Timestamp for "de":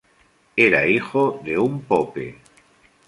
1.43-1.59